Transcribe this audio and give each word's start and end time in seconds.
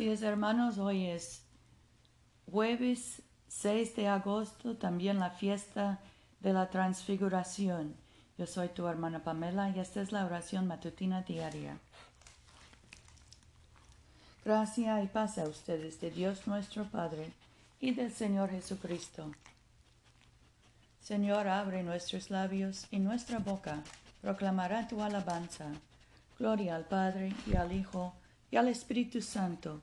días, 0.00 0.22
hermanos. 0.22 0.78
Hoy 0.78 1.08
es 1.08 1.42
jueves 2.50 3.20
6 3.48 3.96
de 3.96 4.08
agosto, 4.08 4.74
también 4.78 5.18
la 5.18 5.28
fiesta 5.28 5.98
de 6.40 6.54
la 6.54 6.70
transfiguración. 6.70 7.94
Yo 8.38 8.46
soy 8.46 8.68
tu 8.68 8.86
hermana 8.86 9.22
Pamela 9.22 9.68
y 9.68 9.78
esta 9.78 10.00
es 10.00 10.10
la 10.10 10.24
oración 10.24 10.66
matutina 10.66 11.20
diaria. 11.20 11.76
Gracia 14.42 15.02
y 15.02 15.06
paz 15.06 15.36
a 15.36 15.44
ustedes 15.44 16.00
de 16.00 16.10
Dios 16.10 16.46
nuestro 16.46 16.84
Padre 16.86 17.34
y 17.78 17.90
del 17.90 18.10
Señor 18.10 18.48
Jesucristo. 18.48 19.30
Señor, 21.02 21.46
abre 21.46 21.82
nuestros 21.82 22.30
labios 22.30 22.86
y 22.90 23.00
nuestra 23.00 23.38
boca 23.38 23.82
proclamará 24.22 24.88
tu 24.88 25.02
alabanza. 25.02 25.66
Gloria 26.38 26.76
al 26.76 26.86
Padre 26.86 27.34
y 27.46 27.54
al 27.54 27.70
Hijo 27.72 28.14
y 28.50 28.56
al 28.56 28.68
Espíritu 28.68 29.20
Santo, 29.20 29.82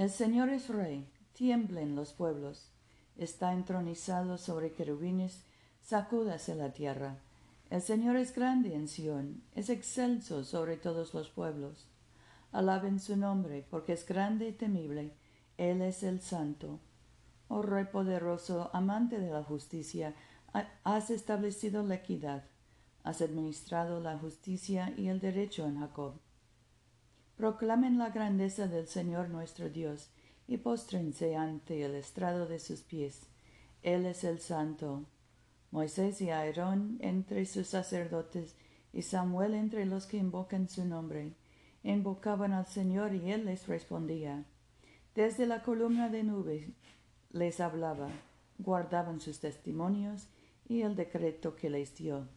El 0.00 0.08
Señor 0.08 0.48
es 0.48 0.70
rey, 0.70 1.06
tiemblen 1.34 1.94
los 1.94 2.14
pueblos. 2.14 2.70
Está 3.18 3.52
entronizado 3.52 4.38
sobre 4.38 4.72
querubines, 4.72 5.44
sacúdase 5.82 6.54
la 6.54 6.72
tierra. 6.72 7.18
El 7.68 7.82
Señor 7.82 8.16
es 8.16 8.34
grande 8.34 8.74
en 8.74 8.88
Sión, 8.88 9.42
es 9.54 9.68
excelso 9.68 10.42
sobre 10.44 10.78
todos 10.78 11.12
los 11.12 11.28
pueblos. 11.28 11.86
Alaben 12.50 12.98
su 12.98 13.14
nombre, 13.18 13.66
porque 13.68 13.92
es 13.92 14.06
grande 14.06 14.48
y 14.48 14.52
temible. 14.52 15.12
Él 15.58 15.82
es 15.82 16.02
el 16.02 16.22
santo. 16.22 16.80
Oh 17.48 17.60
Rey 17.60 17.84
poderoso, 17.84 18.70
amante 18.72 19.20
de 19.20 19.28
la 19.28 19.42
justicia, 19.42 20.14
has 20.82 21.10
establecido 21.10 21.82
la 21.82 21.96
equidad 21.96 22.44
has 23.02 23.20
administrado 23.20 24.00
la 24.00 24.18
justicia 24.18 24.94
y 24.96 25.08
el 25.08 25.20
derecho 25.20 25.66
en 25.66 25.80
Jacob. 25.80 26.14
Proclamen 27.40 27.96
la 27.96 28.10
grandeza 28.10 28.66
del 28.66 28.86
Señor 28.86 29.30
nuestro 29.30 29.70
Dios, 29.70 30.10
y 30.46 30.58
póstrense 30.58 31.36
ante 31.36 31.82
el 31.82 31.94
estrado 31.94 32.46
de 32.46 32.58
sus 32.58 32.82
pies. 32.82 33.22
Él 33.82 34.04
es 34.04 34.24
el 34.24 34.40
Santo. 34.40 35.06
Moisés 35.70 36.20
y 36.20 36.28
Aarón 36.28 36.98
entre 37.00 37.46
sus 37.46 37.68
sacerdotes, 37.68 38.56
y 38.92 39.00
Samuel 39.00 39.54
entre 39.54 39.86
los 39.86 40.04
que 40.04 40.18
invocan 40.18 40.68
su 40.68 40.84
nombre, 40.84 41.32
invocaban 41.82 42.52
al 42.52 42.66
Señor 42.66 43.14
y 43.14 43.32
él 43.32 43.46
les 43.46 43.66
respondía. 43.68 44.44
Desde 45.14 45.46
la 45.46 45.62
columna 45.62 46.10
de 46.10 46.24
nube 46.24 46.74
les 47.30 47.58
hablaba, 47.60 48.10
guardaban 48.58 49.18
sus 49.18 49.40
testimonios 49.40 50.28
y 50.68 50.82
el 50.82 50.94
decreto 50.94 51.56
que 51.56 51.70
les 51.70 51.96
dio. 51.96 52.28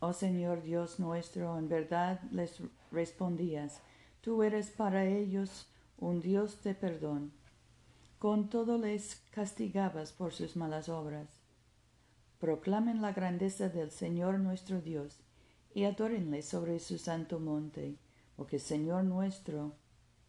Oh 0.00 0.14
Señor 0.14 0.62
Dios 0.62 0.98
nuestro, 0.98 1.58
en 1.58 1.68
verdad 1.68 2.22
les 2.30 2.62
respondías, 2.90 3.82
tú 4.20 4.42
eres 4.42 4.70
para 4.70 5.04
ellos 5.06 5.68
un 5.98 6.20
Dios 6.20 6.62
de 6.62 6.74
perdón. 6.74 7.32
Con 8.18 8.48
todo 8.48 8.78
les 8.78 9.16
castigabas 9.30 10.12
por 10.12 10.32
sus 10.32 10.56
malas 10.56 10.88
obras. 10.88 11.28
Proclamen 12.40 13.02
la 13.02 13.12
grandeza 13.12 13.68
del 13.68 13.90
Señor 13.90 14.38
nuestro 14.38 14.80
Dios 14.80 15.18
y 15.74 15.84
adórenle 15.84 16.42
sobre 16.42 16.78
su 16.78 16.98
santo 16.98 17.40
monte, 17.40 17.96
porque 18.36 18.58
Señor 18.58 19.04
nuestro, 19.04 19.74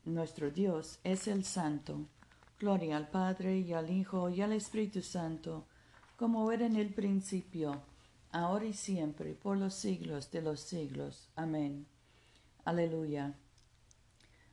nuestro 0.06 0.51
Dios, 0.51 1.00
es 1.03 1.27
el 1.27 1.44
santo. 1.44 2.07
Gloria 2.59 2.97
al 2.97 3.09
Padre 3.09 3.59
y 3.59 3.73
al 3.73 3.89
Hijo 3.89 4.29
y 4.29 4.41
al 4.41 4.53
Espíritu 4.53 5.01
Santo, 5.01 5.66
como 6.17 6.51
era 6.51 6.66
en 6.66 6.75
el 6.75 6.94
principio 6.94 7.81
ahora 8.31 8.66
y 8.66 8.73
siempre, 8.73 9.33
por 9.33 9.57
los 9.57 9.73
siglos 9.73 10.29
de 10.31 10.41
los 10.41 10.59
siglos. 10.59 11.29
Amén. 11.35 11.88
Aleluya. 12.66 13.35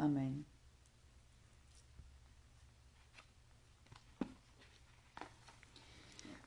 Amén. 0.00 0.46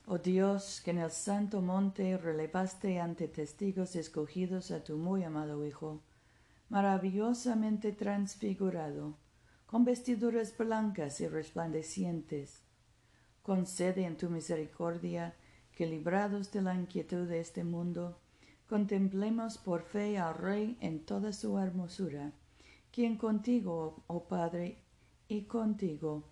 Oh 0.08 0.18
Dios, 0.18 0.82
que 0.84 0.90
en 0.90 0.98
el 0.98 1.12
santo 1.12 1.62
monte 1.62 2.18
relevaste 2.18 3.00
ante 3.00 3.28
testigos 3.28 3.96
escogidos 3.96 4.72
a 4.72 4.84
tu 4.84 4.98
muy 4.98 5.24
amado 5.24 5.64
Hijo, 5.68 6.02
maravillosamente 6.70 7.92
transfigurado, 7.92 9.20
con 9.68 9.86
vestiduras 9.86 10.58
blancas 10.58 11.22
y 11.22 11.28
resplandecientes, 11.28 12.64
concede 13.44 14.06
en 14.06 14.18
tu 14.18 14.32
misericordia 14.32 15.36
que 15.76 15.86
librados 15.86 16.52
de 16.52 16.64
la 16.64 16.74
inquietud 16.74 17.28
de 17.28 17.40
este 17.40 17.64
mundo, 17.64 18.20
contemplemos 18.68 19.60
por 19.60 19.84
fe 19.84 20.18
al 20.18 20.34
Rey 20.34 20.76
en 20.82 21.06
toda 21.06 21.32
su 21.34 21.60
hermosura, 21.60 22.34
quien 22.94 23.18
contigo, 23.18 24.04
oh 24.08 24.24
Padre, 24.24 24.78
y 25.28 25.42
contigo, 25.44 26.24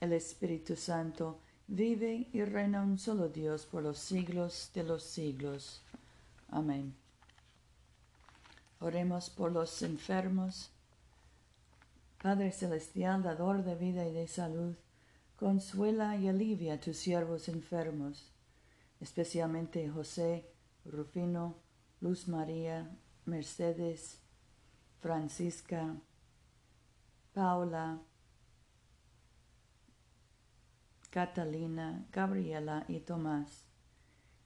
el 0.00 0.12
Espíritu 0.12 0.76
Santo, 0.76 1.38
vive 1.66 2.28
y 2.32 2.44
reina 2.44 2.82
un 2.82 2.98
solo 2.98 3.28
Dios 3.28 3.66
por 3.66 3.82
los 3.82 3.98
siglos 3.98 4.70
de 4.74 4.84
los 4.84 5.02
siglos. 5.02 5.82
Amén. 6.50 6.94
Oremos 8.80 9.30
por 9.30 9.50
los 9.50 9.82
enfermos. 9.82 10.70
Padre 12.22 12.52
Celestial, 12.52 13.22
dador 13.22 13.64
de 13.64 13.74
vida 13.74 14.06
y 14.06 14.12
de 14.12 14.28
salud, 14.28 14.74
consuela 15.36 16.16
y 16.16 16.28
alivia 16.28 16.74
a 16.74 16.80
tus 16.80 16.98
siervos 16.98 17.48
enfermos 17.48 18.32
especialmente 19.02 19.88
José, 19.88 20.46
Rufino, 20.84 21.56
Luz 22.00 22.28
María, 22.28 22.88
Mercedes, 23.26 24.21
Francisca, 25.02 25.96
Paula, 27.34 27.98
Catalina, 31.10 32.06
Gabriela 32.12 32.84
y 32.86 33.00
Tomás, 33.00 33.64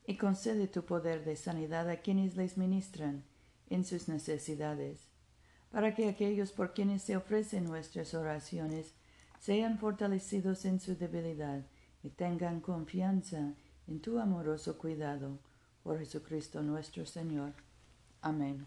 y 0.07 0.17
concede 0.17 0.67
tu 0.67 0.87
poder 0.87 1.27
de 1.27 1.37
sanidad 1.37 1.91
a 1.91 1.99
quienes 1.99 2.37
les 2.37 2.57
ministran 2.57 3.23
en 3.69 3.85
sus 3.85 4.09
necesidades, 4.09 5.09
para 5.71 5.95
que 5.95 6.09
aquellos 6.09 6.53
por 6.53 6.73
quienes 6.73 7.03
se 7.03 7.19
ofrecen 7.19 7.65
nuestras 7.65 8.15
oraciones 8.15 8.95
sean 9.39 9.79
fortalecidos 9.79 10.65
en 10.65 10.81
su 10.81 10.97
debilidad 10.97 11.67
y 12.03 12.09
tengan 12.09 12.61
confianza 12.63 13.53
en 13.87 14.01
tu 14.01 14.19
amoroso 14.19 14.79
cuidado, 14.79 15.39
por 15.83 15.99
Jesucristo 15.99 16.63
nuestro 16.63 17.05
Señor. 17.05 17.53
Amén. 18.23 18.67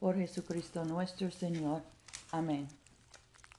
Por 0.00 0.16
Jesucristo 0.16 0.82
nuestro 0.86 1.30
Señor. 1.30 1.82
Amén. 2.32 2.66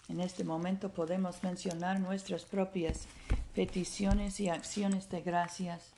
En 0.09 0.19
este 0.19 0.43
momento 0.43 0.91
podemos 0.91 1.43
mencionar 1.43 1.99
nuestras 1.99 2.45
propias 2.45 3.05
peticiones 3.53 4.39
y 4.39 4.49
acciones 4.49 5.07
de 5.11 5.21
gracias. 5.21 5.93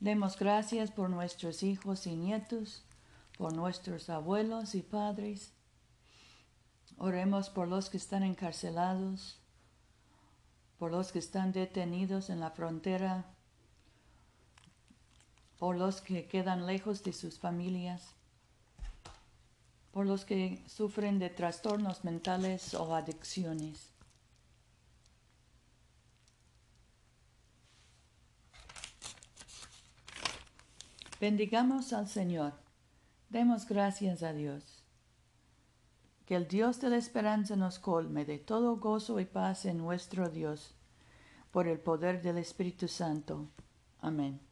Demos 0.00 0.38
gracias 0.38 0.90
por 0.90 1.08
nuestros 1.08 1.62
hijos 1.62 2.06
y 2.06 2.14
nietos, 2.14 2.84
por 3.38 3.54
nuestros 3.54 4.10
abuelos 4.10 4.74
y 4.74 4.82
padres. 4.82 5.54
Oremos 6.98 7.48
por 7.48 7.68
los 7.68 7.88
que 7.88 7.96
están 7.96 8.24
encarcelados, 8.24 9.40
por 10.78 10.90
los 10.90 11.10
que 11.10 11.20
están 11.20 11.52
detenidos 11.52 12.28
en 12.28 12.38
la 12.38 12.50
frontera, 12.50 13.24
por 15.58 15.74
los 15.74 16.02
que 16.02 16.26
quedan 16.26 16.66
lejos 16.66 17.02
de 17.02 17.14
sus 17.14 17.38
familias, 17.38 18.14
por 19.92 20.06
los 20.06 20.24
que 20.24 20.64
sufren 20.66 21.18
de 21.18 21.30
trastornos 21.30 22.02
mentales 22.02 22.74
o 22.74 22.94
adicciones. 22.94 23.90
Bendigamos 31.20 31.92
al 31.92 32.08
Señor. 32.08 32.54
Demos 33.28 33.68
gracias 33.68 34.22
a 34.22 34.32
Dios. 34.32 34.82
Que 36.26 36.34
el 36.34 36.48
Dios 36.48 36.80
de 36.80 36.88
la 36.88 36.96
esperanza 36.96 37.54
nos 37.54 37.78
colme 37.78 38.24
de 38.24 38.38
todo 38.38 38.76
gozo 38.78 39.20
y 39.20 39.26
paz 39.26 39.66
en 39.66 39.78
nuestro 39.78 40.30
Dios, 40.30 40.74
por 41.50 41.68
el 41.68 41.78
poder 41.78 42.22
del 42.22 42.38
Espíritu 42.38 42.88
Santo. 42.88 43.48
Amén. 44.00 44.51